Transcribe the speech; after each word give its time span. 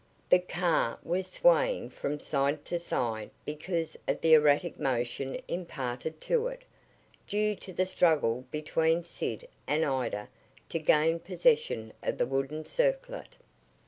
The 0.29 0.39
car 0.39 0.97
was 1.03 1.27
swaying 1.27 1.91
from 1.91 2.19
side 2.19 2.65
to 2.65 2.79
side 2.79 3.29
because 3.45 3.95
of 4.07 4.19
the 4.21 4.33
erratic 4.33 4.79
motion 4.79 5.39
imparted 5.47 6.19
to 6.21 6.47
it, 6.47 6.63
due 7.27 7.55
to 7.57 7.71
the 7.71 7.85
struggle 7.85 8.43
between 8.49 9.03
Sid 9.03 9.47
and 9.67 9.85
Ida 9.85 10.27
to 10.69 10.79
gain 10.79 11.19
possession 11.19 11.93
of 12.01 12.17
the 12.17 12.25
wooden 12.25 12.65
circlet. 12.65 13.35